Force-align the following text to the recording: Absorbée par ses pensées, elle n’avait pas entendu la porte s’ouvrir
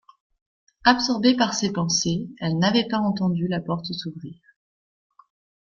Absorbée 0.83 1.35
par 1.37 1.53
ses 1.53 1.71
pensées, 1.71 2.27
elle 2.39 2.57
n’avait 2.57 2.87
pas 2.87 2.97
entendu 2.97 3.47
la 3.47 3.59
porte 3.61 3.93
s’ouvrir 3.93 4.41